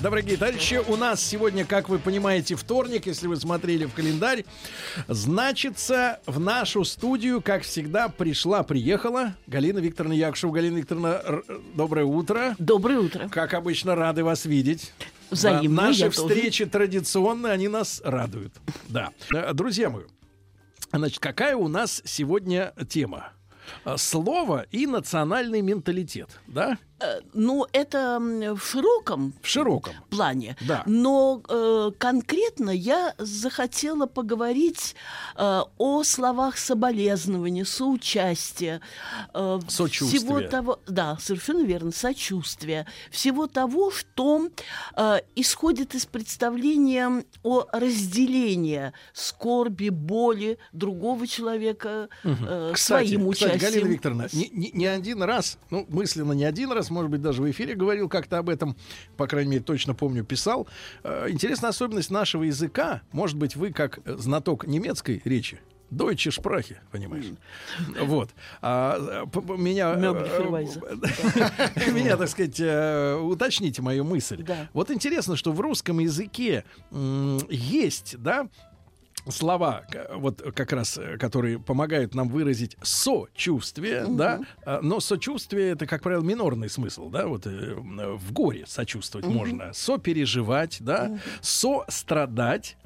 [0.00, 4.44] Дорогие товарищи, у нас сегодня, как вы понимаете, вторник, если вы смотрели в календарь.
[5.08, 10.52] Значится, в нашу студию, как всегда, пришла, приехала Галина Викторовна Якушева.
[10.52, 11.42] Галина Викторовна,
[11.74, 12.54] доброе утро.
[12.58, 13.28] Доброе утро.
[13.28, 14.92] Как обычно, рады вас видеть.
[15.30, 16.28] Взаимно, Да, наши я тоже.
[16.28, 18.52] встречи традиционно, они нас радуют.
[18.88, 19.10] Да.
[19.32, 20.02] Э, Друзья мои,
[20.92, 23.32] значит, какая у нас сегодня тема?
[23.84, 26.78] Э, Слово и национальный менталитет, да?
[27.00, 29.94] Э, Ну, это в широком В широком.
[30.10, 30.56] плане.
[30.60, 30.82] Да.
[30.86, 34.94] Но э, конкретно я захотела поговорить
[35.36, 38.80] э, о словах соболезнования, соучастия,
[39.34, 40.18] э, Сочувствия.
[40.18, 44.48] всего того, да, совершенно верно, сочувствия, всего того, что
[44.96, 53.72] э, исходит из представления о разделении скорби, боли другого человека э, Кстати, своим кстати, участием.
[53.72, 57.42] Галина Викторовна, не, не- не один раз, ну, мысленно не один раз, может быть, даже
[57.42, 58.76] в эфире говорил как-то об этом,
[59.16, 60.68] по крайней мере, точно помню, писал.
[61.02, 66.76] Э, интересная особенность нашего языка, может быть, вы как э, знаток немецкой речи, Deutsche Sprache,
[66.92, 67.26] понимаешь?
[68.00, 68.30] Вот.
[68.62, 69.94] А, э, меня...
[71.92, 72.60] Меня, так сказать,
[73.22, 74.42] уточните мою мысль.
[74.42, 74.68] Да.
[74.72, 78.48] Вот интересно, что в русском языке м, есть, да,
[79.28, 85.86] слова, вот как раз, э, которые помогают нам выразить сочувствие, да, а, но сочувствие это,
[85.86, 92.76] как правило, минорный смысл, да, вот э, в горе сочувствовать можно, сопереживать, да, сострадать,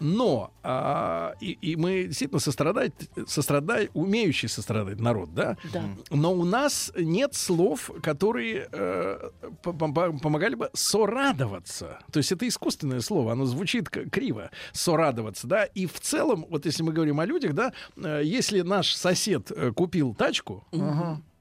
[0.00, 2.92] но а, и, и мы действительно сострадать,
[3.26, 5.82] сострадай, умеющий сострадать народ, да, Да.
[6.10, 9.30] но у нас нет слов, которые э,
[9.62, 11.98] по- по- помогали бы сорадоваться.
[12.12, 14.50] То есть это искусственное слово, оно звучит криво.
[14.72, 15.63] Сорадоваться, да.
[15.74, 19.72] И в целом, вот если мы говорим о людях, да, э, если наш сосед э,
[19.72, 20.64] купил тачку,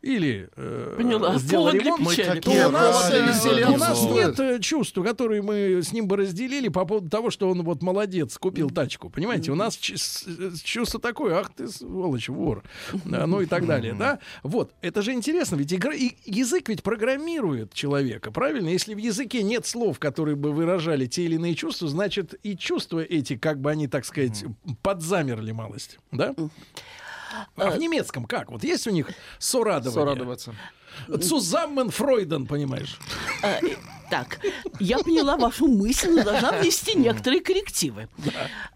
[0.03, 1.37] или э, Поняла.
[1.37, 2.39] сделал Повод для ремонт, печали.
[2.41, 6.17] то у нас, такие э, у нас нет э, чувства, которые мы с ним бы
[6.17, 9.09] разделили по поводу того, что он вот молодец, купил тачку.
[9.09, 12.63] Понимаете, у нас с- чувство такое, ах ты сволочь, вор.
[13.05, 14.19] Ну и так далее, да?
[14.43, 18.67] Вот, это же интересно, ведь игра- и язык ведь программирует человека, правильно?
[18.67, 22.99] Если в языке нет слов, которые бы выражали те или иные чувства, значит и чувства
[22.99, 24.43] эти, как бы они, так сказать,
[24.81, 26.35] подзамерли малость, да?
[27.55, 28.51] А в немецком как?
[28.51, 29.93] Вот есть у них сорадование?
[29.93, 30.55] Сорадоваться.
[31.21, 32.97] Цузаммен Фройден, понимаешь?
[33.43, 33.59] Э,
[34.09, 34.39] Так,
[34.79, 38.07] я поняла вашу мысль, но должна внести некоторые коррективы.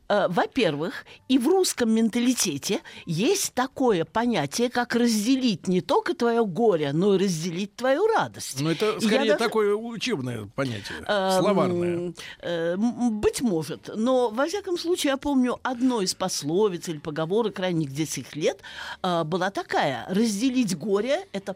[0.09, 6.91] Э, Во-первых, и в русском менталитете есть такое понятие, как разделить не только твое горе,
[6.93, 8.61] но и разделить твою радость.
[8.61, 12.13] Ну, это я скорее даже- такое учебное понятие, словарное.
[12.41, 13.89] э, Быть может.
[13.95, 18.61] Но, во всяком случае, я помню, одно из пословиц или поговорок ранних детских лет
[19.03, 20.05] э, была такая.
[20.09, 21.53] Разделить горе– это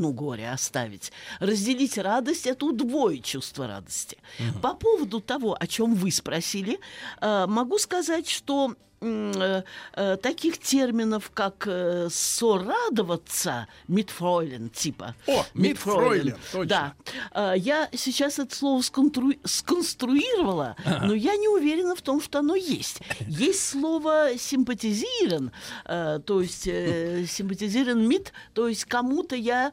[0.00, 1.12] половину горя оставить.
[1.40, 4.16] Разделить радость– это удвоить чувство радости.
[4.62, 6.78] По поводу того, о чем вы спросили,
[7.20, 15.14] э, могу сказать, что таких терминов, как э, сорадоваться, митфройлен типа.
[15.26, 16.94] О, «mitfreuden», точно.
[17.34, 17.54] Да.
[17.54, 23.00] Я сейчас это слово сконтру- сконструировала, но я не уверена в том, что оно есть.
[23.26, 25.50] Есть слово симпатизирен,
[25.86, 29.72] э, то есть э, симпатизирен мит, то есть кому-то я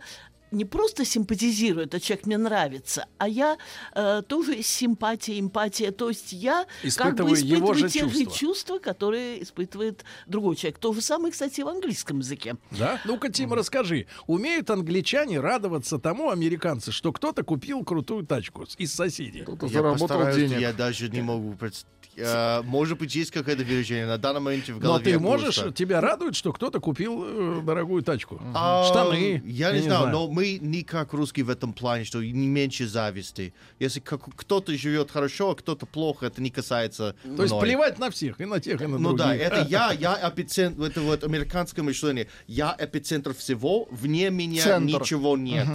[0.52, 3.58] не просто симпатизирую, этот человек мне нравится, а я
[3.96, 6.66] э, тоже симпатия, эмпатия, то есть я
[6.96, 8.38] как бы Испытываю его испытываю же те же чувства.
[8.38, 10.80] чувства, которые испытывает другой человек.
[10.80, 12.56] То же самое, кстати, и в английском языке.
[12.72, 13.00] Да?
[13.06, 14.08] Ну-ка, Тим, расскажи.
[14.26, 19.42] Умеют англичане радоваться тому, американцы, что кто-то купил крутую тачку из соседей?
[19.42, 20.60] Кто-то Я заработал денег.
[20.60, 21.88] Я даже не могу представить.
[22.20, 24.08] Э, Может быть, есть какое-то выражение.
[24.08, 25.72] На данном моменте в Но голове ты можешь, пусто.
[25.72, 28.42] тебя радует, что кто-то купил э, дорогую тачку?
[28.56, 29.44] А, Штаны.
[29.46, 33.54] Я не знаю, но мы не как русские в этом плане, что не меньше зависти.
[33.80, 37.62] Если как- кто-то живет хорошо, а кто-то плохо, это не касается То есть мной.
[37.66, 39.26] плевать на всех, и на тех, и на Ну других.
[39.26, 42.28] да, это я, я эпицентр, это вот американское мышление.
[42.48, 45.02] Я эпицентр всего, вне меня Центр.
[45.02, 45.68] ничего нет.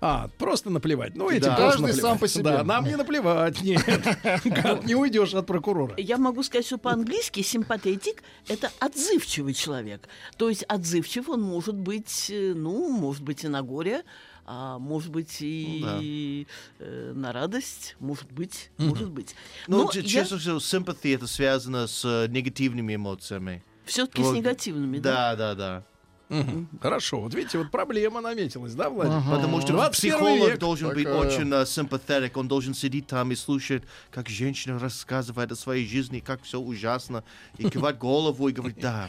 [0.00, 1.14] А, просто наплевать.
[1.16, 1.56] Ну, этим Да.
[1.56, 2.00] Каждый наплевать.
[2.02, 2.42] сам по себе.
[2.44, 3.82] Да, нам не наплевать, нет.
[4.84, 5.94] Не уйдешь от прокурора.
[5.96, 10.08] Я могу сказать, что по-английски симпатетик– это отзывчивый человек.
[10.36, 14.02] То есть отзывчив он может быть, э, ну, может быть и на горе,
[14.44, 16.46] а может быть и
[16.78, 19.34] э, на радость, может быть, может быть.
[19.66, 23.64] Ну, Но ч- я честно всего, sympathy это связано с э, негативными эмоциями.
[23.86, 24.36] все-таки с Вот.
[24.36, 25.34] негативными, да?
[25.34, 25.84] Да, да, да.
[26.28, 26.68] Мгм.
[26.80, 27.20] Хорошо.
[27.20, 29.22] Вот видите, вот проблема наметилась, да, Владимир?
[29.30, 30.58] Потому что 21 психолог век.
[30.58, 35.52] должен быть Такая- очень э, sympathetic, он должен сидеть там и слушать, как женщина рассказывает
[35.52, 37.22] о своей жизни, как все ужасно,
[37.58, 39.08] и кивать голову и говорить, да,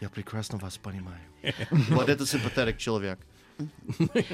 [0.00, 1.18] я прекрасно вас понимаю.
[1.90, 3.18] Вот это sympathetic человек.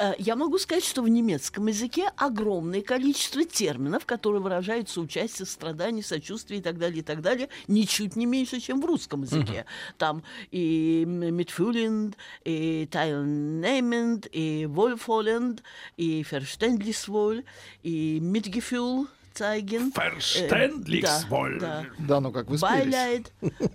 [0.00, 6.04] Э, Я могу сказать, что в немецком языке огромное количество терминов, которые выражают соучастие, страдания,
[6.04, 9.66] сочувствие и так далее, и так далее, ничуть не меньше, чем в русском языке.
[9.96, 12.14] Там и mitfühlend,
[12.44, 15.62] и teilnehmend, и wohlwollend,
[15.96, 17.44] и verständnisvoll,
[17.82, 19.08] и mitgefühl
[19.38, 19.92] zeigen.
[19.94, 21.58] Э, Verständnisvoll.
[21.60, 22.68] Да, Да, ну как вы да.
[22.68, 22.94] спелись.
[22.94, 23.26] Beileid,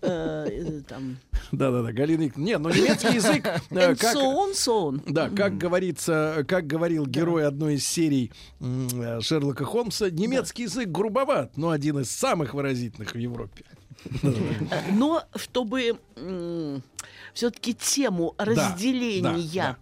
[0.02, 1.18] э, там,
[1.52, 2.50] Да-да-да, Галина Викторовна.
[2.50, 4.16] Нет, ну немецкий язык, э, and как...
[4.16, 5.02] so on, so on.
[5.12, 11.56] Да, как говорится, как говорил герой одной из серий э, Шерлока Холмса, немецкий язык грубоват,
[11.58, 13.64] но один из самых выразительных в Европе.
[14.92, 15.98] Но чтобы
[17.34, 19.78] все-таки тему разделения да.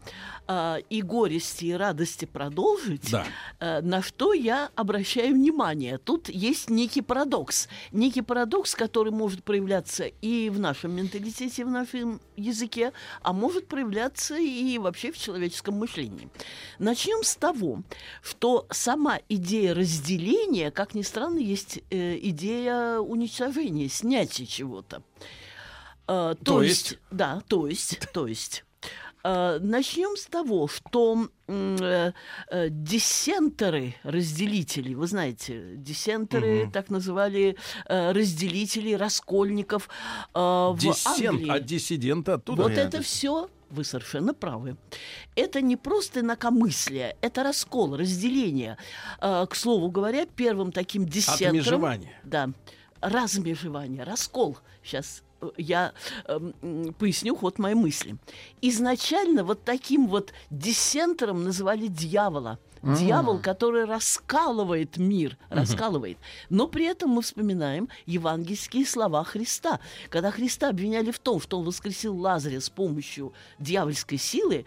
[0.47, 3.25] а, и горести, и радости продолжить, Да.
[3.59, 5.97] э, на что я обращаю внимание.
[5.97, 7.67] Тут есть некий парадокс.
[7.91, 13.67] Некий парадокс, который может проявляться и в нашем менталитете, и в нашем языке, а может
[13.67, 16.29] проявляться и вообще в человеческом мышлении.
[16.79, 17.83] Начнем с того,
[18.21, 25.03] что сама идея разделения, как ни странно, есть э, идея уничтожения, снятия чего-то.
[26.07, 26.99] Э, то, То есть, есть?
[27.11, 28.63] да, то есть, то есть.
[29.23, 32.11] Э, Начнем с того, что э,
[32.69, 37.55] диссентеры, разделители, вы знаете, диссентеры так называли
[37.87, 39.89] разделителей, раскольников
[40.33, 41.49] в Диссент, Англии.
[41.51, 42.63] а диссиденты оттуда.
[42.63, 44.75] Вот это все, вы совершенно правы.
[45.35, 48.77] Это не просто инакомыслие, это раскол, разделение.
[49.19, 51.57] К слову говоря, первым таким диссентером...
[51.57, 52.19] Отмежевание.
[52.23, 52.49] Да,
[53.01, 54.57] размежевание, раскол.
[54.83, 55.23] Сейчас
[55.57, 55.93] я
[56.27, 58.17] м, поясню ход моей мысли.
[58.61, 62.59] Изначально вот таким вот диссентером называли дьявола.
[62.83, 66.17] Дьявол, который раскалывает мир, раскалывает.
[66.49, 69.79] Но при этом мы вспоминаем евангельские слова Христа.
[70.09, 74.65] Когда Христа обвиняли в том, что он воскресил Лазаря с помощью дьявольской силы,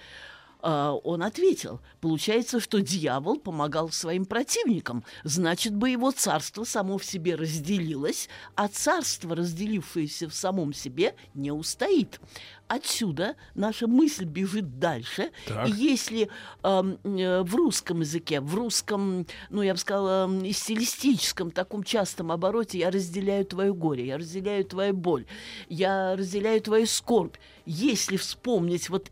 [0.64, 7.34] он ответил, получается, что дьявол помогал своим противникам, значит бы его царство само в себе
[7.34, 12.18] разделилось, а царство, разделившееся в самом себе, не устоит.
[12.66, 15.32] Отсюда наша мысль бежит дальше.
[15.46, 15.68] Так.
[15.68, 16.30] И если
[16.62, 22.90] э, в русском языке, в русском, ну, я бы сказала, стилистическом таком частом обороте я
[22.90, 25.26] разделяю твое горе, я разделяю твою боль,
[25.68, 27.36] я разделяю твою скорбь.
[27.66, 29.10] Если вспомнить вот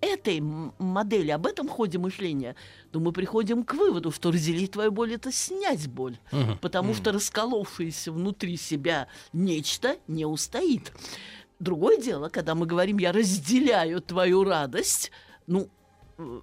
[0.00, 2.56] этой модели, об этом ходе мышления,
[2.90, 6.18] то мы приходим к выводу, что разделить твою боль– это снять боль.
[6.60, 10.92] Потому что расколовшееся внутри себя нечто не устоит.
[11.58, 15.10] Другое дело, когда мы говорим «я разделяю твою радость»,
[15.46, 15.68] ну,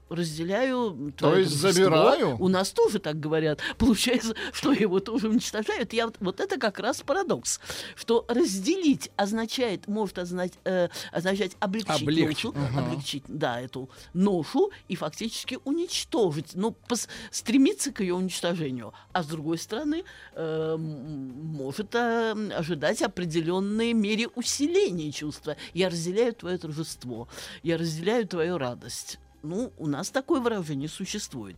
[0.10, 1.72] разделяю твое есть торжество.
[1.86, 2.38] забираю?
[2.42, 3.60] У нас тоже так говорят.
[3.78, 5.94] Получается, что его тоже уничтожают.
[5.94, 7.60] Я, вот- вот это как раз парадокс.
[7.96, 12.54] Что разделить означает, может означать, э, означать облегчить, Облегчить.
[12.54, 18.94] ношу, облегчить, да, эту ношу и фактически уничтожить, ну, пос- стремиться к ее уничтожению.
[19.14, 20.04] А с другой стороны,
[20.34, 25.56] э, может э, ожидать определенной мере усиления чувства.
[25.74, 27.28] Я разделяю твое торжество,
[27.64, 29.20] я разделяю твою радость.
[29.48, 31.56] Ну, у нас такое выражение существует.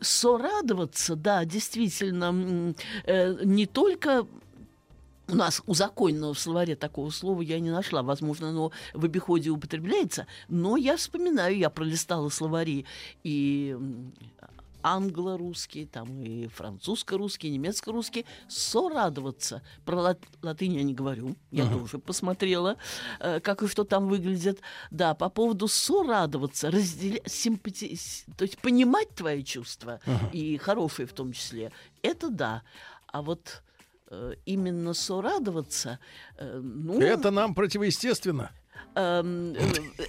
[0.00, 2.74] Сорадоваться, да, действительно,
[3.04, 4.26] э, не только
[5.28, 8.02] у нас у законного в словаре такого слова я не нашла.
[8.02, 10.26] Возможно, оно в обиходе употребляется.
[10.48, 12.86] Но я вспоминаю, я пролистала словари
[13.22, 13.76] и
[14.82, 18.24] англо-русский, там и французско-русский, и немецко-русский.
[18.48, 19.62] Сорадоваться.
[19.84, 21.36] Про лат- латынь я не говорю.
[21.50, 22.76] Я тоже посмотрела,
[23.20, 24.60] э, как и что там выглядит.
[24.90, 27.20] Да, по поводу сорадоваться, разделя...
[27.26, 27.94] симпати...
[27.96, 30.00] с- то есть понимать твои чувства,
[30.32, 32.62] и хорошие в том числе, это да.
[33.06, 33.62] А вот
[34.10, 35.98] э, именно сорадоваться,
[36.36, 38.50] э, ну, Это нам противоестественно.
[38.94, 39.58] эм, э,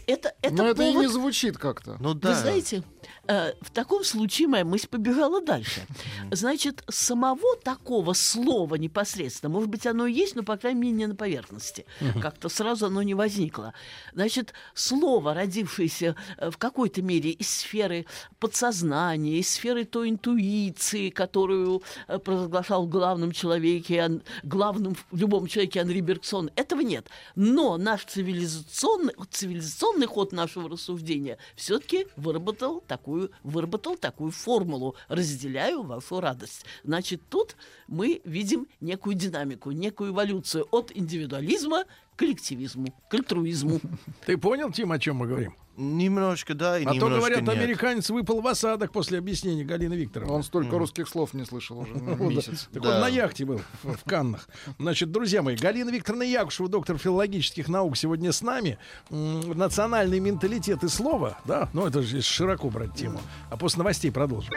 [0.07, 1.97] это, это Но это и повод- не звучит как-то.
[1.99, 2.33] Ну Вы да.
[2.35, 2.98] знаете, э,
[3.29, 5.85] в таком случае моя мысль побежала дальше.
[6.31, 11.07] Значит, самого такого слова непосредственно, может быть, оно и есть, но, по крайней мере, не
[11.07, 11.85] на поверхности.
[12.21, 13.73] Как-то сразу оно не возникло.
[14.13, 18.05] Значит, слово, родившееся э, в какой-то мере из сферы
[18.39, 25.81] подсознания, из сферы той интуиции, которую э, провозглашал в главном человеке, главным в любом человеке
[25.81, 27.07] Анри Бергсон, этого нет.
[27.35, 36.19] Но наш цивилизационный, цивилизационный ход нашего рассуждения все-таки выработал такую, выработал такую формулу «разделяю вашу
[36.19, 36.65] радость».
[36.83, 37.55] Значит, тут
[37.87, 41.85] мы видим некую динамику, некую эволюцию от индивидуализма
[42.19, 43.79] коллективизму, к альтруизму.
[44.25, 45.55] Ты понял, Тим, о чем мы говорим?
[45.77, 47.49] Немножко да и А то, немножко говорят, нет.
[47.49, 50.33] американец выпал в осадок после объяснений Галины Викторовны.
[50.33, 52.67] Он столько русских слов не слышал уже месяц.
[52.73, 54.49] Так он на яхте был в, Каннах.
[54.77, 58.77] Значит, друзья мои, Галина Викторовна Якушева, доктор филологических наук, сегодня с нами.
[59.09, 63.21] Национальный менталитет и слово, да, ну это же широко брать тему.
[63.49, 64.53] А после новостей продолжим.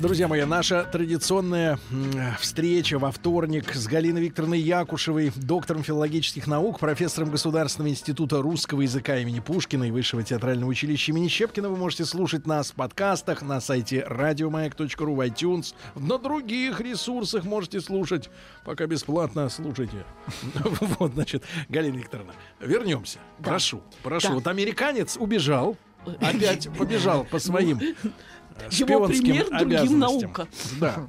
[0.00, 1.76] Друзья мои, наша традиционная
[2.38, 9.16] встреча во вторник с Галиной Викторовной Якушевой, доктором филологических наук, профессором Государственного института русского языка
[9.16, 11.68] имени Пушкина и Высшего театрального училища имени Щепкина.
[11.68, 15.74] Вы можете слушать нас в подкастах на сайте радиомаяк.ру, в iTunes.
[15.96, 18.30] На других ресурсах можете слушать.
[18.64, 20.04] Пока бесплатно слушайте.
[21.00, 23.18] Вот, значит, Галина Викторовна, вернемся.
[23.42, 24.34] Прошу, прошу.
[24.34, 25.76] Вот американец убежал,
[26.20, 27.80] опять побежал по своим
[28.70, 30.48] Его пример другим наука.
[30.80, 31.08] Да.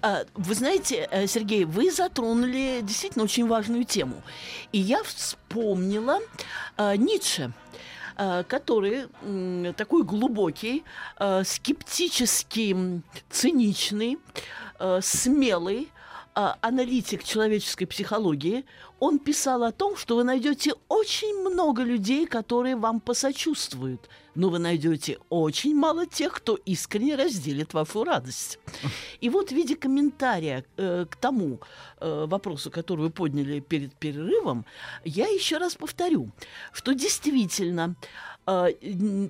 [0.00, 4.22] А, Вы знаете, э, Сергей, вы затронули действительно очень важную тему.
[4.72, 6.20] И я вспомнила
[6.76, 7.52] а, Ницше
[8.16, 9.06] а, который
[9.74, 10.82] такой глубокий,
[11.44, 14.18] скептический, циничный,
[15.00, 15.88] смелый
[16.38, 18.64] аналитик человеческой психологии,
[19.00, 24.60] он писал о том, что вы найдете очень много людей, которые вам посочувствуют, но вы
[24.60, 28.60] найдете очень мало тех, кто искренне разделит вашу радость.
[29.20, 31.58] И вот в виде комментария э, к тому
[32.00, 34.64] э, вопросу, который вы подняли перед перерывом,
[35.04, 36.30] я еще раз повторю,
[36.72, 37.96] что действительно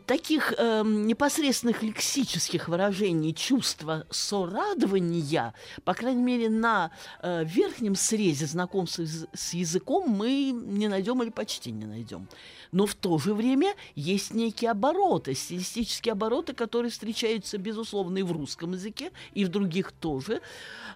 [0.07, 9.05] таких э, непосредственных лексических выражений чувства сорадования, по крайней мере, на э, верхнем срезе знакомства
[9.33, 12.29] с языком мы не найдем или почти не найдем.
[12.71, 18.33] Но в то же время есть некие обороты, стилистические обороты, которые встречаются, безусловно, и в
[18.33, 20.41] русском языке, и в других тоже, э,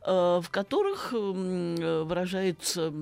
[0.04, 2.92] в которых м, э, выражаются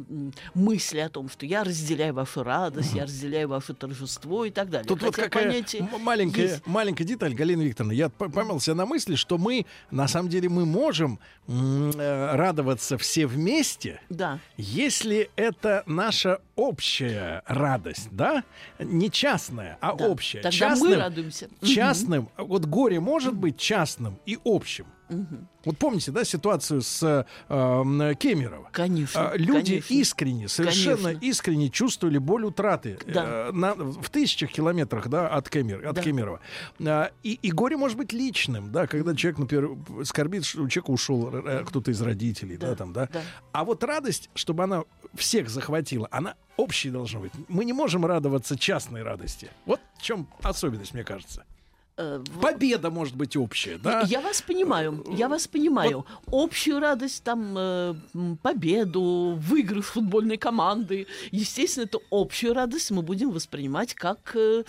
[0.55, 4.87] мысли о том, что я разделяю вашу радость, я разделяю ваше торжество и так далее.
[4.87, 6.67] Тут вот Хотя какая понятие м- маленькая, есть.
[6.67, 7.93] маленькая деталь, Галина Викторовна.
[7.93, 13.27] Я поймал себя на мысли, что мы, на самом деле, мы можем э, радоваться все
[13.27, 14.39] вместе, Да.
[14.59, 18.45] если это наша общая радость, да?
[18.79, 20.07] Не частная, а да.
[20.09, 20.39] общая.
[20.43, 21.49] Тогда частным, мы радуемся.
[21.65, 24.87] Частным, вот горе может быть частным и общим.
[25.11, 25.49] Мгм.
[25.65, 27.03] Вот помните, да, ситуацию с
[27.49, 28.69] э, Кемерово?
[28.73, 29.31] Конечно.
[29.33, 29.95] А, Люди конечно.
[29.95, 31.27] искренне, совершенно Конечно.
[31.27, 33.49] искренне чувствовали боль утраты Да.
[33.49, 36.03] э, на- в тысячах километрах да, от, Кемер, от Да.
[36.03, 36.41] Кемерово.
[36.87, 40.91] А, и, и горе может быть личным, да, когда человек, например, скорбит, что у человека
[40.93, 43.09] ушел э, кто-то из родителей, да, Да, там, да.
[43.13, 43.21] да.
[43.53, 47.33] А вот радость, чтобы она всех захватила, она общей должна быть.
[47.49, 49.51] Мы не можем радоваться частной радости.
[49.67, 51.45] Вот в чем особенность, мне кажется.
[52.01, 54.03] Э, Победа может быть общая, да?
[54.09, 56.07] Я вас понимаю, я вас понимаю.
[56.27, 57.95] Общую радость, там, э,
[58.43, 61.07] победу, выигрыш футбольной команды.
[61.31, 64.65] Естественно, эту общую радость мы будем воспринимать как э,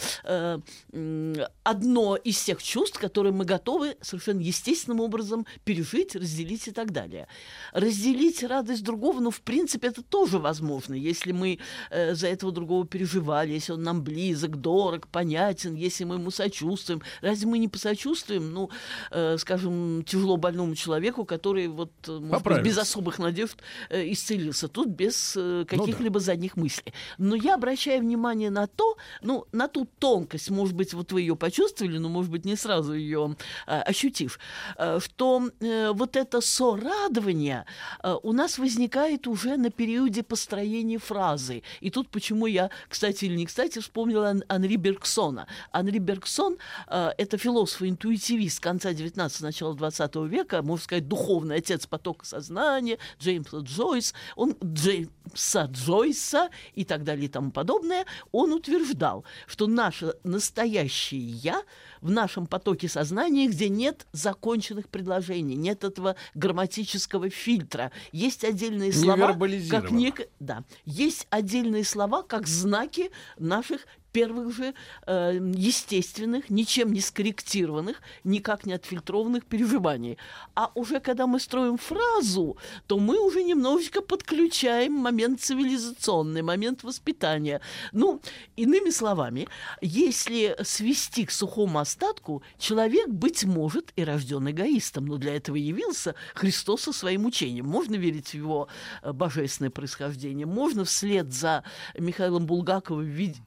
[1.63, 7.27] одно из тех чувств, которые мы готовы совершенно естественным образом пережить, разделить и так далее.
[7.71, 11.59] Разделить радость другого, ну, в принципе, это тоже возможно, если мы
[11.89, 17.01] за этого другого переживали, если он нам близок, дорог, понятен, если мы ему сочувствуем.
[17.21, 18.69] Разве мы не посочувствуем, ну,
[19.11, 23.57] э, скажем, тяжело больному человеку, который вот, э, может быть, без особых надежд
[23.89, 24.67] э, исцелился?
[24.67, 25.77] Тут без э, да.
[25.77, 26.93] каких-либо задних мыслей.
[27.17, 31.35] Но я обращаю внимание на то, ну, на ту тонкость, может быть, вот вы ее
[31.35, 33.35] почувствовали, но, может быть, не сразу ее
[33.65, 34.39] ощутив,
[34.77, 37.65] э, что э, вот это сорадование
[38.03, 41.63] э, у нас возникает уже на периоде построения фразы.
[41.79, 45.47] И тут почему я, кстати или не кстати, вспомнила Ан- Анри Бергсона.
[45.71, 52.25] Анри Бергсон э, это философ-интуитивист конца 19 начала 20 века, можно сказать, духовный отец потока
[52.25, 59.67] сознания, Джеймса Джойс, он Джеймса Джойса и так далее и тому подобное, он утверждал, что
[59.67, 61.63] наше настоящее «я»
[62.01, 67.91] в нашем потоке сознания, где нет законченных предложений, нет этого грамматического фильтра.
[68.11, 69.37] Есть отдельные слова,
[69.69, 70.27] как нек...
[70.39, 74.73] да, есть отдельные слова, как знаки наших первых же
[75.05, 80.17] э, естественных, ничем не скорректированных, никак не отфильтрованных переживаний.
[80.55, 87.61] А уже когда мы строим фразу, то мы уже немножечко подключаем момент цивилизационный, момент воспитания.
[87.91, 88.21] Ну,
[88.55, 89.47] иными словами,
[89.81, 96.15] если свести к сухому остатку, человек, быть может, и рожден эгоистом, но для этого явился
[96.33, 97.67] Христос со своим учением.
[97.67, 98.67] Можно верить в его
[99.01, 101.63] э, божественное происхождение, можно вслед за
[101.97, 103.37] Михаилом Булгаковым, вид-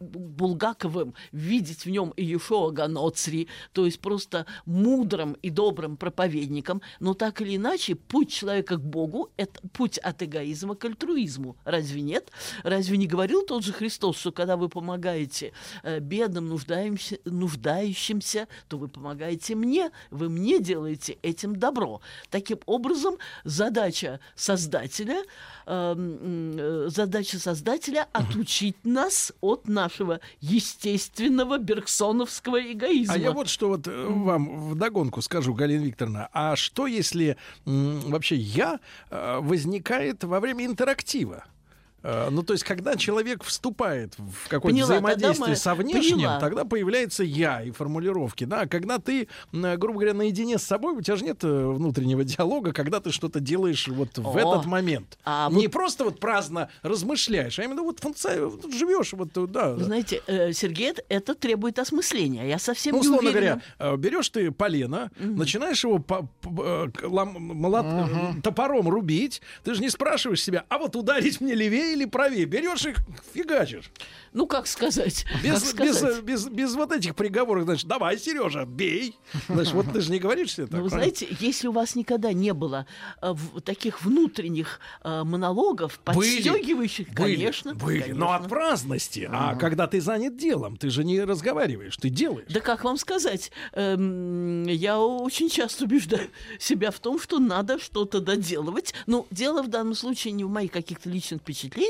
[0.54, 7.40] Булгаковым видеть в нем Иешуа Ганоцри, то есть просто мудрым и добрым проповедником, но так
[7.40, 11.56] или иначе путь человека к Богу– это путь от эгоизма к альтруизму.
[11.64, 12.30] Разве нет?
[12.62, 18.78] Разве не говорил тот же Христос, что когда вы помогаете э, бедным, нуждающимся, нуждающимся, то
[18.78, 22.00] вы помогаете мне, вы мне делаете этим добро.
[22.30, 25.23] Таким образом, задача Создателя,
[25.66, 33.14] э, э, задача Создателя отучить нас от нашего естественного бергсоновского эгоизма.
[33.14, 36.28] А я вот что вот э, вам вдогонку скажу, Галина Викторовна.
[36.32, 37.36] А что если
[37.66, 41.44] м, вообще я э, возникает во время интерактива?
[42.04, 46.16] Э, Ну, то есть, когда человек вступает в какое-то Поняла, тогда взаимодействие мы- со внешним,
[46.18, 46.38] поняла.
[46.40, 48.44] тогда появляется я и формулировки.
[48.44, 52.73] Да, когда ты, грубо говоря, наедине с собой, у тебя же нет э, внутреннего диалога,
[52.73, 55.18] когда ты что-то делаешь вот в О, этот момент.
[55.25, 59.73] а Не вот- просто вот праздно размышляешь, а именно вот функция, живешь, вот, э, да.
[59.73, 62.46] Вы знаете, Сергей, это- требует осмысления.
[62.46, 63.62] Я совсем Ну, не условно уверена.
[63.78, 69.80] говоря, берешь ты полено, начинаешь его по- по- лом- молот- э, топором рубить, ты же
[69.80, 72.44] не спрашиваешь себя, а вот ударить мне левее или правее?
[72.44, 72.96] Берешь их,
[73.32, 73.90] фигачишь.
[74.32, 75.24] Ну, как сказать?
[75.42, 76.18] Без, как без, сказать?
[76.18, 79.16] э, без, без вот этих приговоров, значит, давай, Сережа, бей.
[79.48, 80.76] Значит, вот ты же не говоришь себе так.
[80.78, 82.86] Ну, вы знаете, если у вас никогда не было
[83.22, 87.74] э, в- таких внутренних э, монологов, подстегивающих, Были, конечно.
[87.74, 88.20] были, конечно.
[88.26, 89.28] но от праздности.
[89.30, 92.46] А когда ты занят делом, ты же не разговариваешь, ты делаешь.
[92.48, 93.52] Да как вам сказать?
[93.72, 98.94] Эм, я очень часто убеждаю себя в том, что надо что-то доделывать.
[99.06, 101.84] Ну, дело в данном случае не в моих каких-то личных впечатлениях,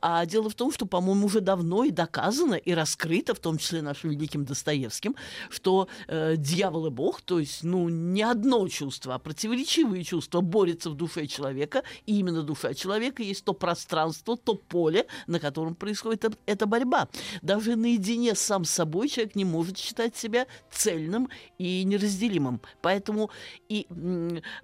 [0.00, 3.82] а дело в том, что, по-моему, уже давно и доказано, и раскрыто, в том числе
[3.82, 5.16] нашим великим Достоевским,
[5.50, 10.90] что э, дьявол и Бог, то есть, ну, не одно чувство, а противоречивые чувства борются
[10.90, 16.24] в душе человека, и именно душа человека есть то пространство, то поле, на котором происходит
[16.24, 17.08] эт- эта борьба.
[17.42, 22.60] Даже наедине сам собой человек не может считать себя цельным и неразделимым.
[22.82, 23.30] Поэтому
[23.68, 23.86] и,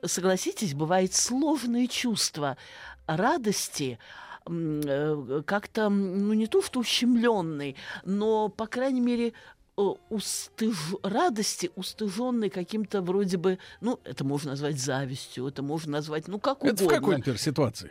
[0.04, 2.56] согласитесь, бывает сложное чувство
[3.06, 3.98] радости,
[4.44, 9.32] как-то, м, ну не то что ущемленный, но, по крайней мере,
[9.76, 10.76] э, устыж...
[11.02, 16.64] радости, устыженной каким-то вроде бы, ну, это можно назвать завистью, это можно назвать, ну, как
[16.64, 16.96] Это в угодно.
[17.00, 17.90] какой, например, ситуации?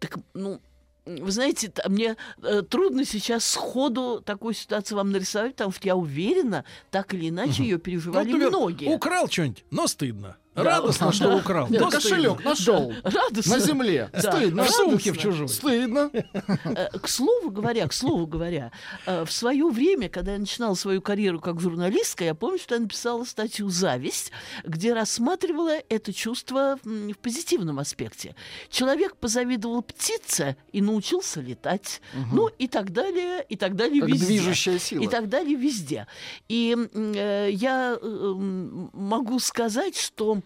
[0.00, 0.60] Так, ну,
[1.04, 6.64] вы знаете, мне э, трудно сейчас сходу такую ситуацию вам нарисовать, потому что я уверена,
[6.90, 8.88] так или иначе ее Ну, переживали например, многие.
[8.94, 10.36] украл что-нибудь, но стыдно.
[10.54, 10.64] Да.
[10.64, 11.66] Радостно, что украл.
[11.70, 12.50] Да, но кошелек стыдно.
[12.50, 12.92] нашел.
[13.02, 13.56] Радостно.
[13.56, 14.10] На земле.
[14.12, 14.20] Да.
[14.32, 14.64] Стыдно.
[14.64, 15.48] В сумке в чужой.
[15.48, 16.10] Стыдно.
[16.64, 18.70] Э, К слову говоря, к слову говоря,
[19.06, 22.80] э, в свое время, когда я начинала свою карьеру как журналистка, я помню, что я
[22.82, 24.30] написала статью «Зависть»,
[24.64, 28.34] где рассматривала это чувство в позитивном аспекте.
[28.68, 32.02] Человек позавидовал птице и научился летать.
[32.30, 34.26] Ну и так далее, и так далее Как везде.
[34.26, 35.02] движущая сила.
[35.02, 36.06] И так далее везде.
[36.48, 38.32] И э, я э,
[38.92, 40.41] могу сказать, что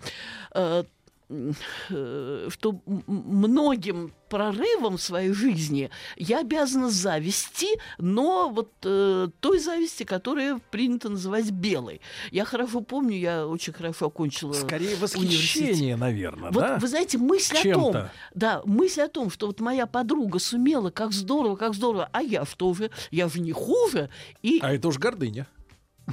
[1.29, 7.67] что м- многим прорывом в своей жизни я обязана зависти,
[7.99, 12.01] но вот э, той зависти, которая принято называть белой.
[12.31, 16.79] Я хорошо помню, я очень хорошо окончила Скорее восхищение, наверное, Вот да?
[16.79, 17.93] вы знаете, мысль о том,
[18.35, 22.45] да, мысль о том, что вот моя подруга сумела, как здорово, как здорово, а я
[22.45, 24.11] что же, я же не хуже,
[24.43, 25.47] и А это уж гордыня.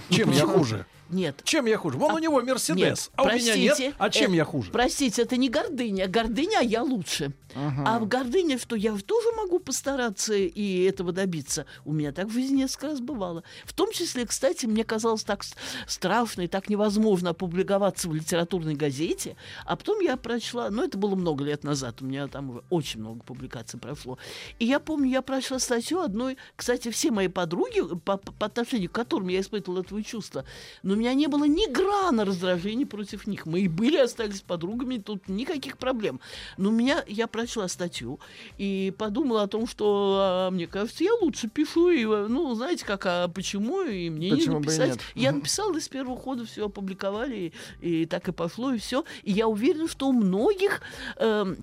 [0.10, 0.86] Чем я хуже?
[1.10, 1.98] нет, Чем я хуже?
[1.98, 3.96] Вон А, у него Мерседес, а у меня нет.
[3.98, 4.72] А чем э, я хуже?
[4.72, 6.08] Простите, это не гордыня.
[6.08, 7.34] Гордыня, а я лучше.
[7.56, 11.66] А в гордыне, что я же тоже могу постараться и этого добиться.
[11.86, 13.44] У меня так в жизни несколько раз бывало.
[13.64, 15.44] В том числе, кстати, мне казалось так
[15.88, 19.36] страшно и так невозможно опубликоваться в литературной газете.
[19.66, 23.24] А потом я прочла, ну, это было много лет назад, у меня там очень много
[23.24, 24.18] публикаций прошло.
[24.58, 28.94] И я помню, я прочла статью одной, кстати, все мои подруги, по, по отношению к
[28.94, 30.46] которым я испытывала это чувство,
[30.82, 33.46] но у меня не было ни грана раздражения против них.
[33.46, 36.20] Мы и были, остались подругами, тут никаких проблем.
[36.58, 38.20] Но у меня, я прочла статью
[38.58, 42.86] и подумала о том, что, а, мне кажется, я лучше пишу, и, э, ну, знаете,
[42.86, 45.00] как, а почему, и мне Почему не написать.
[45.16, 49.04] Я написала, и с первого хода все опубликовали, и, и так и пошло, и все.
[49.24, 50.82] И я уверена, что у многих...
[51.18, 51.58] эм,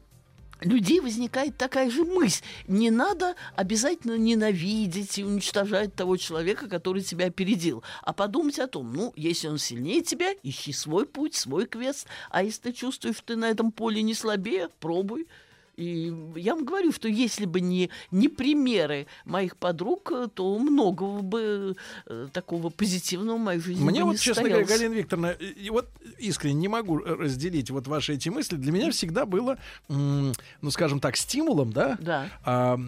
[0.60, 2.42] людей возникает такая же мысль.
[2.66, 8.92] Не надо обязательно ненавидеть и уничтожать того человека, который тебя опередил, а подумать о том,
[8.92, 13.26] ну, если он сильнее тебя, ищи свой путь, свой квест, а если ты чувствуешь, что
[13.26, 15.26] ты на этом поле не слабее, пробуй.
[15.76, 21.22] И я вам говорю, что если бы не, не примеры моих подруг, э, то многого
[21.22, 24.64] бы э, такого позитивного в моей жизни Мне вот, не честно говоря.
[24.66, 28.56] Галина Викторовна, и- вот искренне не могу э, разделить вот ваши эти мысли.
[28.56, 30.32] Для меня всегда было, ну,
[30.70, 32.78] скажем так, стимулом, да, Да.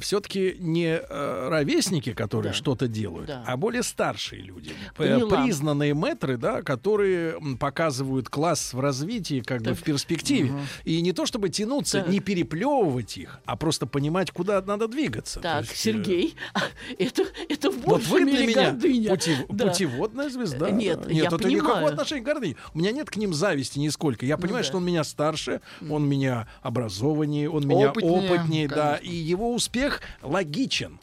[0.00, 2.56] все-таки не э, ровесники, которые Да.
[2.56, 3.44] что-то делают, Да.
[3.46, 5.42] а более старшие люди, Поняла.
[5.42, 10.52] признанные мэтры, да, которые показывают класс в развитии, как бы в перспективе.
[10.84, 12.08] И не то чтобы тянуться, Так.
[12.08, 15.40] не переплевывать их, а просто понимать, куда надо двигаться.
[15.40, 16.34] Так, есть, э, Сергей,
[16.98, 19.10] это, это в Вот вы для меня гордыня.
[19.14, 19.68] пути- Да.
[19.68, 20.68] путеводная звезда.
[20.68, 21.10] Нет, да.
[21.10, 21.54] я это понимаю.
[21.56, 22.56] никакого отношения к гордыне.
[22.74, 24.26] У меня нет к ним зависти нисколько.
[24.26, 24.68] Я понимаю, да.
[24.68, 30.02] что он меня старше, он меня образованнее, он меня Опытнее, опытнее, да, и его успех
[30.20, 31.00] логичен.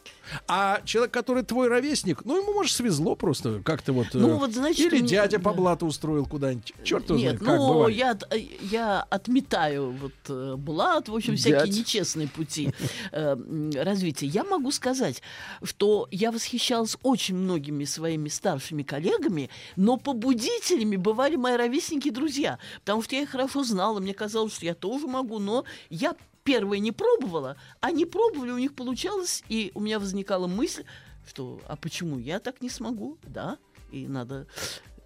[0.47, 4.07] А человек, который твой ровесник, ну, ему, может, свезло просто как-то вот...
[4.13, 6.73] Ну, э, вот, значит, Или меня- дядя по блату устроил куда-нибудь.
[6.83, 7.97] Черт его Нет, знает, как ну, бывает.
[7.97, 8.17] я,
[8.61, 11.77] я отметаю вот э, блат, в общем, всякие Дядь.
[11.77, 12.71] нечестные пути
[13.11, 13.35] э,
[13.75, 14.27] развития.
[14.27, 15.21] Я могу сказать,
[15.63, 22.59] что я восхищалась очень многими своими старшими коллегами, но побудителями бывали мои ровесники и друзья,
[22.79, 26.77] потому что я их хорошо знала, мне казалось, что я тоже могу, но я первое
[26.77, 30.85] не пробовала, они пробовали, у них получалось, и у меня возникала мысль,
[31.27, 33.57] что а почему я так не смогу, да,
[33.91, 34.47] и надо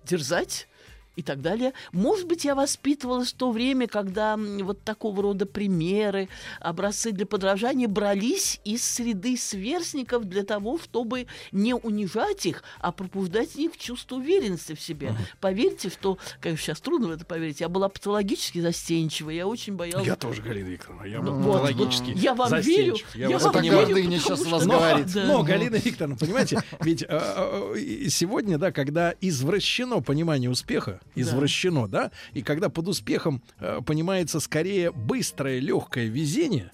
[0.04, 0.68] дерзать
[1.16, 1.74] и так далее.
[1.92, 6.30] Может быть, я воспитывалась в то время, когда вот такого рода примеры,
[6.62, 13.52] образцы для подражания брались из среды сверстников для того, чтобы не унижать их, а пробуждать
[13.52, 15.14] в них чувство уверенности в себе.
[15.42, 20.08] Поверьте, что, конечно, сейчас трудно в это поверить, я была патологически застенчива, я очень боялась...
[20.08, 22.78] Я тоже, Галина Викторовна, я Ну, был вот, патологически я вам застенчив.
[22.78, 25.14] верю, Я я вас вам верю, гордыня сейчас что- вас Но, говорит.
[25.14, 25.24] Да.
[25.26, 32.12] но, Галина Викторовна, понимаете, ведь э, э, сегодня, да, когда извращено понимание успеха, извращено, да,
[32.34, 36.72] и когда под успехом э, понимается скорее быстрое, легкое везение,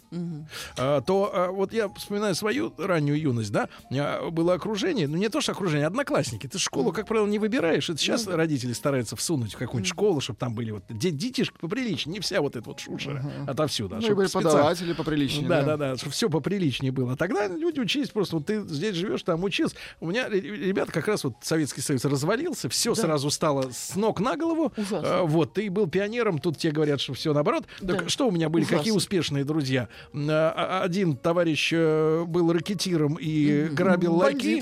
[0.77, 5.29] э, то э, вот я вспоминаю свою раннюю юность, да, э, было окружение, ну не
[5.29, 6.47] то что окружение, одноклассники.
[6.47, 7.89] Ты школу, как правило, не выбираешь.
[7.89, 12.13] Это сейчас родители стараются всунуть в какую-нибудь школу, чтобы там были вот де- детишки поприличнее,
[12.13, 13.95] не вся вот эта вот шушера отовсюду.
[13.95, 15.47] а Ну и чтоб специально- преподаватели поприличнее.
[15.47, 17.15] да, да, да, чтобы все поприличнее было.
[17.15, 19.75] Тогда люди учились просто, вот ты здесь живешь, там учился.
[19.99, 24.14] У меня ре- ребята как раз вот Советский Союз развалился, все сразу стало с ног
[24.19, 24.71] на голову.
[24.77, 25.19] Ужасно.
[25.19, 27.65] А, вот, ты был пионером, тут тебе говорят, что все наоборот.
[27.81, 27.95] Да.
[27.95, 28.97] Так что у меня были, какие Ужасно.
[28.97, 29.87] успешные друзья?
[30.13, 34.61] А, а, Один товарищ э, был ракетиром и грабил ларьки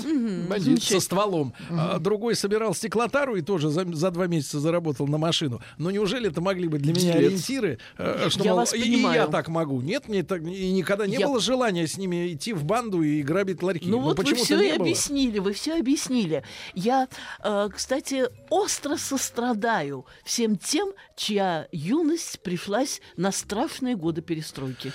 [0.80, 5.60] со стволом, а другой собирал стеклотару и тоже за, два месяца заработал на машину.
[5.78, 9.26] Но неужели это могли быть для меня ориентиры, э, что Я мол, вас и- я
[9.26, 9.80] так могу?
[9.80, 13.62] Нет, мне так и никогда не было желания с ними идти в банду и грабить
[13.62, 13.88] ларьки.
[13.88, 16.42] Ну вот вы все и объяснили, вы все объяснили.
[16.74, 17.08] Я,
[17.42, 18.96] э, кстати, остро
[19.44, 24.92] сострадаю всем тем, чья юность пришлась на страшные годы перестройки.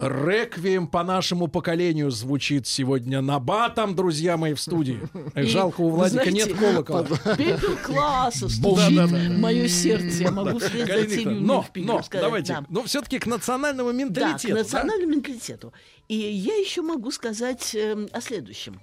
[0.00, 5.00] Реквием по нашему поколению звучит сегодня на батом, друзья мои, в студии.
[5.36, 7.04] И, Жалко, у Владика знаете, нет колокола.
[7.36, 9.18] Пепел класса Да, стучит да, да.
[9.38, 10.22] мое сердце.
[10.24, 12.26] Я могу вслед Галина но, но, сказать.
[12.26, 12.64] давайте, Да.
[12.68, 14.54] но все-таки к национальному Да, менталитету.
[14.54, 15.72] к национальному менталитету.
[16.08, 18.80] И я еще могу сказать эм, о следующем.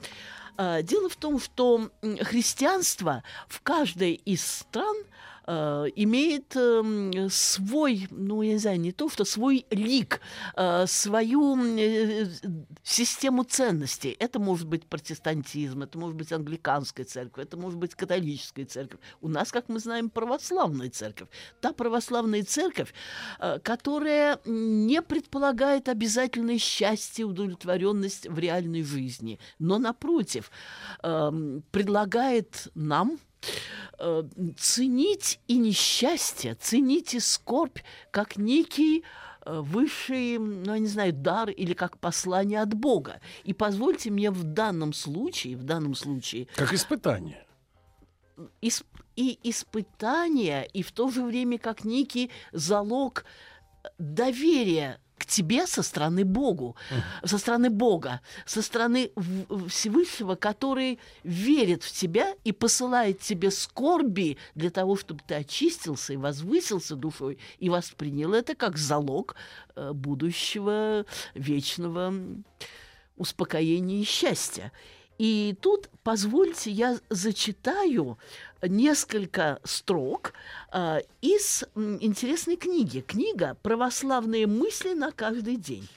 [0.57, 1.89] А, Дело в том, что
[2.21, 4.95] христианство в каждой из стран
[5.47, 10.21] э, имеет эм, свой, ну, я не знаю, не то, что свой лик,
[10.55, 12.27] э, свою э,
[12.83, 14.15] систему ценностей.
[14.19, 18.99] Это может быть протестантизм, это может быть англиканская церковь, это может быть католическая церковь.
[19.21, 21.29] У нас, как мы знаем, православная церковь.
[21.59, 22.93] Та православная церковь,
[23.39, 30.51] э, которая не предполагает обязательное счастье, удовлетворенность в реальной жизни, но, напротив,
[31.03, 33.30] эм, предлагает нам э,
[34.57, 37.79] ценить и несчастье, ценить и скорбь
[38.11, 39.03] как некий
[39.45, 43.19] э, высший, ну, я не знаю, дар или как послание от Бога.
[43.43, 47.45] И позвольте мне в данном случае, в данном случае, Как испытание.
[48.61, 53.25] ис- и испытание, и в то же время как некий залог
[53.83, 56.75] э, доверия к тебе со стороны Богу,
[57.23, 59.11] со стороны Бога, со стороны
[59.67, 66.17] Всевышнего, который верит в тебя и посылает тебе скорби для того, чтобы ты очистился и
[66.17, 69.35] возвысился душой и воспринял это как залог
[69.75, 71.05] э, будущего
[71.35, 72.13] вечного
[73.15, 74.71] успокоения и счастья.
[75.19, 78.17] И тут, позвольте, я зачитаю
[78.63, 80.33] несколько строк
[80.71, 83.01] э, из м, интересной книги.
[83.01, 85.87] Книга «Православные мысли на каждый день».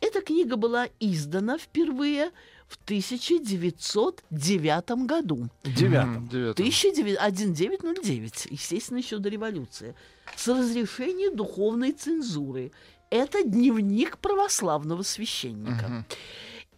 [0.00, 2.30] Эта книга была издана впервые
[2.68, 5.48] в 1909 году.
[5.64, 6.28] Девятом.
[6.28, 6.64] Девятый.
[6.64, 9.94] 1909 1909, естественно, еще до революции,
[10.36, 12.72] с разрешения духовной цензуры.
[13.10, 16.04] Это дневник православного священника.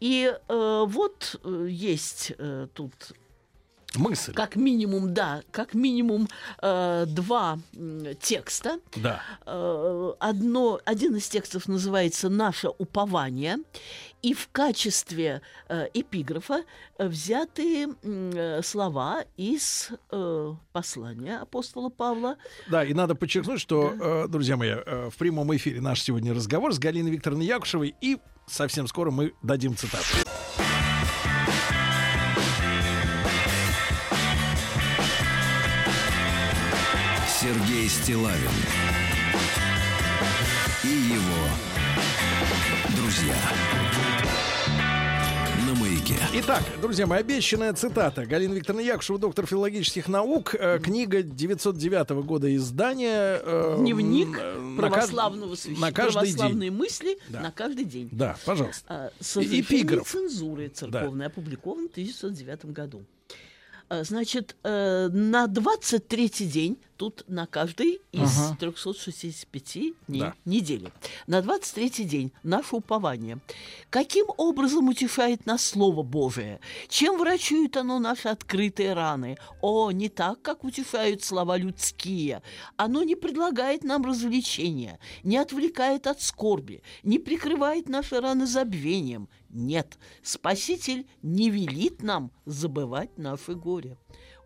[0.00, 2.92] И э, вот э, есть э, тут
[3.94, 4.32] Мысль.
[4.34, 6.28] как минимум, да, как минимум
[6.60, 8.80] э, два м, текста.
[8.96, 9.22] Да.
[9.46, 13.58] Э, одно, один из текстов называется «Наше упование»,
[14.20, 16.64] и в качестве э, эпиграфа
[16.98, 22.36] э, взяты э, слова из э, послания апостола Павла.
[22.68, 26.72] Да, и надо подчеркнуть, что, э, друзья мои, э, в прямом эфире наш сегодня разговор
[26.74, 30.04] с Галиной Викторовной Якушевой, и совсем скоро мы дадим цитату.
[37.48, 38.50] Сергей Стилавин
[40.84, 41.48] и его
[42.94, 43.34] друзья
[45.66, 46.16] на маяке.
[46.34, 48.26] Итак, друзья мои, обещанная цитата.
[48.26, 53.40] Галина Викторовна Якушева, доктор филологических наук, э, книга 909 года издания.
[53.42, 56.36] э, Дневник кажд- православного свящ- на каждый день.
[56.36, 57.40] православные мысли Да.
[57.40, 58.10] на каждый день.
[58.12, 58.84] Да, пожалуйста.
[58.88, 60.06] А, С эпиграф.
[60.06, 63.04] цензуры церковной, опубликован в 1909 году.
[63.88, 70.34] А, Значит, э, на 23-й день, тут на каждый из 365 дней Да.
[70.44, 70.92] недели,
[71.26, 73.38] на 23-й день наше упование.
[73.88, 76.60] Каким образом утешает нас Слово Божие?
[76.88, 79.36] Чем врачует оно наши открытые раны?
[79.62, 82.42] О, не так, как утешают слова людские.
[82.76, 89.28] Оно не предлагает нам развлечения, не отвлекает от скорби, не прикрывает наши раны забвением.
[89.50, 93.96] Нет, Спаситель не велит нам забывать наше горе.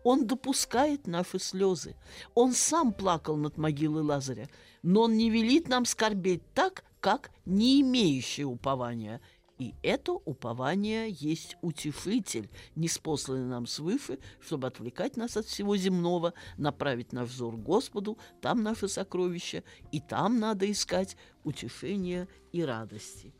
[0.03, 1.95] Он допускает наши слезы.
[2.35, 4.49] Он сам плакал над могилой Лазаря,
[4.81, 9.21] но он не велит нам скорбеть так, как не имеющие упования.
[9.59, 17.13] И это упование есть утешитель, неспосланный нам свыше, чтобы отвлекать нас от всего земного, направить
[17.13, 23.33] наш взор Господу, там наше сокровище, и там надо искать утешения и радости.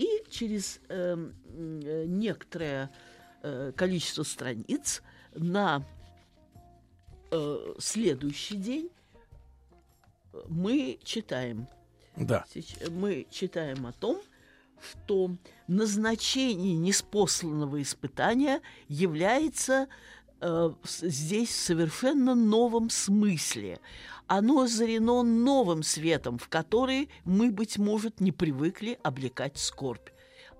[0.00, 1.14] И через э,
[2.06, 2.90] некоторое
[3.42, 5.02] э, количество страниц
[5.34, 5.84] на
[7.30, 8.90] э, следующий день
[10.32, 11.68] э, мы читаем
[12.16, 12.46] Да.
[12.88, 14.22] Мы читаем о том,
[14.80, 15.36] что
[15.68, 19.86] назначение неспосланного испытания является
[20.84, 23.80] здесь в совершенно новом смысле.
[24.26, 30.08] Оно озарено новым светом, в который мы, быть может, не привыкли облекать скорбь.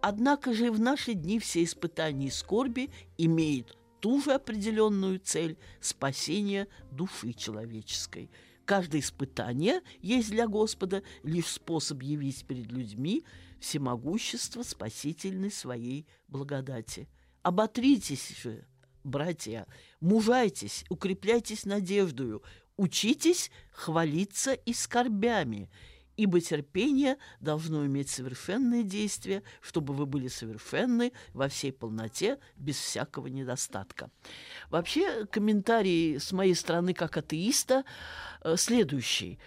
[0.03, 5.59] Однако же и в наши дни все испытания и скорби имеют ту же определенную цель–
[5.81, 8.31] спасение души человеческой.
[8.65, 13.25] Каждое испытание есть для Господа лишь способ явить перед людьми
[13.61, 17.09] всемогущество спасительной своей благодати.
[17.43, 18.67] Оботритесь же,
[19.05, 19.67] братья,
[20.01, 22.43] мужайтесь, укрепляйтесь надеждою,
[22.77, 25.71] учитесь хвалиться и скорбями,
[26.17, 33.29] ибо терпение должно иметь совершенное действие, чтобы вы были совершенны во всей полноте, без всякого
[33.29, 34.11] недостатка.
[34.69, 37.85] Вообще, комментарий с моей стороны как атеиста
[38.43, 39.39] э, следующий.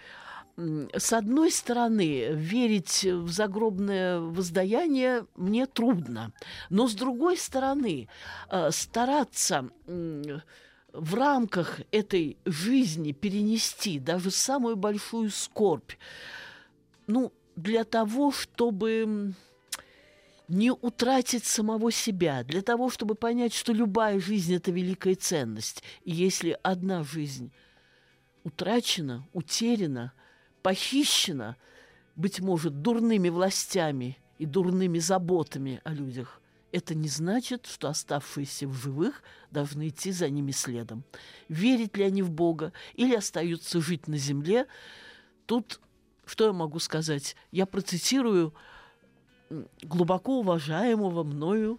[0.56, 6.32] С одной стороны, верить в загробное воздаяние мне трудно,
[6.70, 8.08] но с другой стороны,
[8.50, 15.92] э, стараться в рамках этой жизни перенести даже самую большую скорбь,
[17.08, 19.34] ну, для того, чтобы
[20.46, 25.82] не утратить самого себя, для того, чтобы понять, что любая жизнь– это великая ценность.
[26.04, 27.50] И если одна жизнь
[28.44, 30.12] утрачена, утеряна,
[30.64, 31.56] похищена,
[32.16, 36.40] быть может, дурными властями и дурными заботами о людях,
[36.72, 41.04] это не значит, что оставшиеся в живых должны идти за ними следом.
[41.48, 44.66] Верят ли они в Бога или остаются жить на земле,
[45.44, 45.80] тут
[46.24, 47.36] что я могу сказать?
[47.52, 48.54] Я процитирую
[49.82, 51.78] глубоко уважаемого мною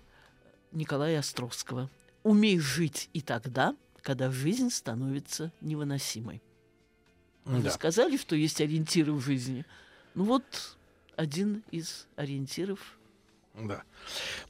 [0.71, 1.89] Николая Островского.
[2.21, 6.43] «Умей жить и тогда, когда жизнь становится невыносимой».
[7.45, 7.69] Вы Да.
[7.71, 9.65] сказали, что есть ориентиры в жизни.
[10.15, 10.75] Ну вот
[11.15, 12.79] один из ориентиров
[13.61, 13.83] Да.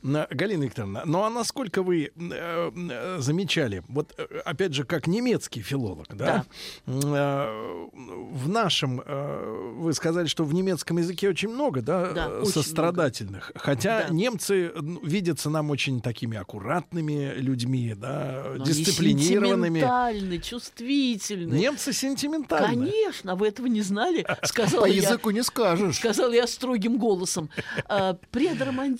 [0.01, 5.61] На- Галина Викторовна, ну а насколько вы э, замечали, вот э, опять же, как немецкий
[5.61, 6.45] филолог, да,
[6.85, 12.39] э, в нашем, э, вы сказали, что в немецком языке очень много, да, Да, э,
[12.41, 14.13] очень сострадательных, хотя Да.
[14.13, 19.79] немцы ну, видятся нам очень такими аккуратными людьми, да, Но они дисциплинированными.
[19.79, 21.53] сентиментальны, чувствительны.
[21.55, 22.67] Немцы сентиментальны.
[22.89, 24.25] Конечно, вы этого не знали?
[24.43, 24.95] Сказала По я.
[25.01, 25.97] языку не скажешь.
[25.97, 27.49] Сказал я строгим голосом.
[27.87, 28.17] А,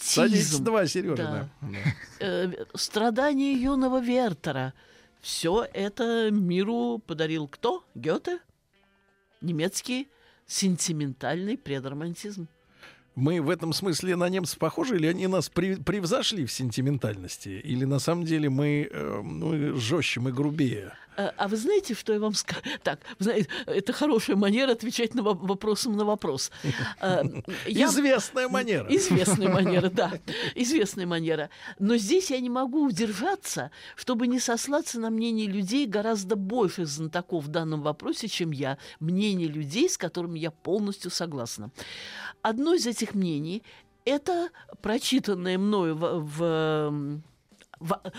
[0.02, 1.50] Садитесь Предромантизм, два, Сережа, Да.
[1.62, 1.78] да.
[2.20, 4.74] э, страдания юного Вертера.
[5.22, 7.84] Все это миру подарил кто?
[7.96, 8.40] Гёте?
[9.42, 10.08] Немецкий
[10.48, 12.48] сентиментальный предромантизм.
[13.16, 17.48] Мы в этом смысле на немцев похожи, или они нас превзошли в сентиментальности?
[17.48, 20.94] Или на самом деле мы, э, мы жестче, мы грубее?
[21.18, 22.62] А, а вы знаете, что я вам скажу?
[22.84, 26.52] Так, знаете, это хорошая манера отвечать на во- вопросом на вопрос.
[27.00, 27.24] А,
[27.66, 28.86] я- Известная манера.
[28.90, 30.12] Известная манера, да.
[30.56, 31.50] Известная манера.
[31.80, 37.46] Но здесь я не могу удержаться, чтобы не сослаться на мнение людей гораздо больших знатоков
[37.46, 38.78] в данном вопросе, чем я.
[39.00, 41.72] Мнение людей, с которыми я полностью согласна.
[42.42, 43.64] Одно из этих мнений–
[44.06, 44.50] это
[44.82, 47.22] прочитанное мною в в-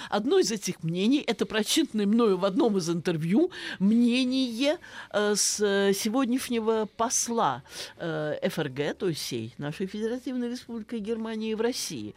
[0.08, 4.78] одно из этих мнений, это прочитанное мною в одном из интервью, мнение
[5.12, 7.62] э, с э, сегодняшнего посла
[7.98, 12.14] э, ФРГ, то есть сей, нашей Федеративной Республики Германии в России.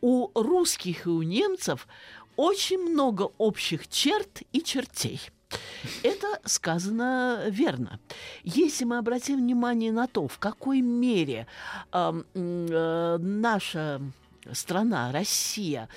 [0.00, 1.88] У русских и у немцев
[2.36, 5.20] очень много общих черт и чертей.
[6.02, 8.00] Это сказано верно.
[8.44, 11.46] Если мы обратим внимание на то, в какой мере
[11.92, 14.00] м, э, наша
[14.52, 15.88] страна, Россия,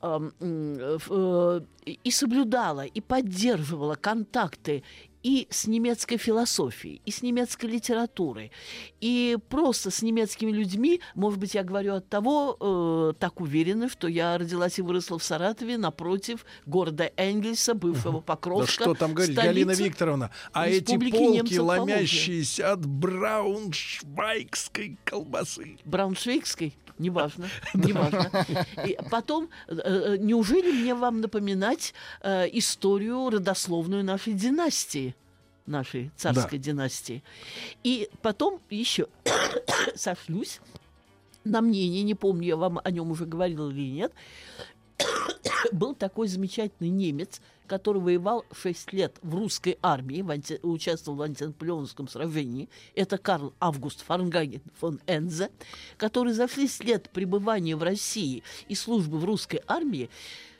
[0.00, 4.82] ам, м, в- э, и соблюдала, и поддерживала контакты
[5.24, 8.52] и с немецкой философией, и с немецкой литературой,
[9.00, 14.06] и просто с немецкими людьми, может быть, я говорю от того, э, так уверена, что
[14.06, 18.84] я родилась и выросла в Саратове, напротив города Энгельса, бывшего Да Покровска.
[18.84, 25.78] что там говорить, Галина Викторовна, а эти полки, немцев ломящиеся от брауншвайгской колбасы.
[25.84, 28.30] Брауншвейгской, неважно, неважно.
[28.86, 35.14] И потом, э, э, неужели мне вам напоминать э, историю родословную нашей династии,
[35.66, 37.22] нашей царской династии?
[37.84, 39.08] И потом еще
[39.94, 40.60] сошлюсь
[41.44, 44.12] на мнение, не помню, я вам о нем уже говорила или нет,
[45.72, 51.22] был такой замечательный немец, который воевал 6 лет в русской армии, в анти- участвовал в
[51.22, 52.68] антинаполеоновском сражении.
[52.94, 55.50] Это Карл Август Фарнгаген фон Энзе,
[55.96, 60.10] который за 6 лет пребывания в России и службы в русской армии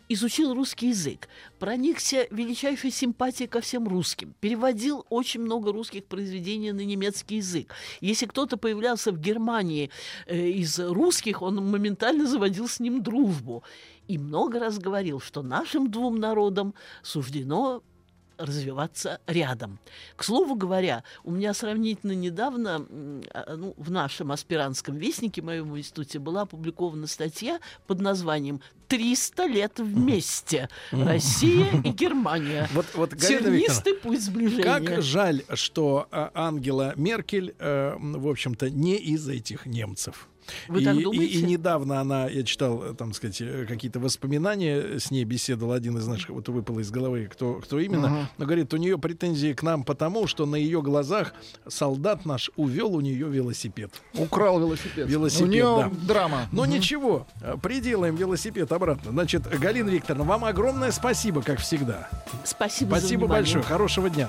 [0.08, 6.84] изучил русский язык, проникся величайшей симпатией ко всем русским, переводил очень много русских произведений на
[6.84, 7.74] немецкий язык.
[8.00, 9.90] Если кто-то появлялся в Германии
[10.26, 13.62] э, из русских, он моментально заводил с ним дружбу.
[14.08, 17.82] И много раз говорил, что нашим двум народам суждено
[18.38, 19.79] развиваться рядом.
[20.16, 22.87] К слову говоря, у меня сравнительно недавно
[23.35, 29.79] а, ну, в нашем аспирантском вестнике, моем институте, была опубликована статья под названием «300 лет
[29.79, 30.68] вместе.
[30.90, 32.68] Россия и Германия.
[32.72, 34.62] Вот, вот Тернистый путь сближения».
[34.62, 40.29] как жаль, что а, Ангела Меркель, э, в общем-то, не из этих немцев.
[40.68, 41.38] Вы и, так и- думаете?
[41.38, 45.96] И, недавно она, я читал, э, там сказать, э, какие-то воспоминания, с ней беседовал один
[45.98, 49.62] из наших, вот выпало из головы, кто, кто именно, но говорит, у нее претензии к
[49.62, 51.34] нам потому, что на ее глазах
[51.66, 53.90] солдат наш увел у нее велосипед.
[54.14, 55.08] Украл велосипед.
[55.08, 56.06] Велосипед, У нее да.
[56.06, 56.48] драма.
[56.52, 59.12] Но ничего, э, приделаем велосипед обратно.
[59.12, 62.08] Значит, Галина Викторовна, вам огромное спасибо, как всегда.
[62.44, 64.28] Спасибо, Спасибо большое, хорошего дня.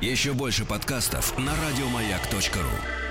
[0.00, 3.07] Еще больше подкастов на радиомаяк.ру.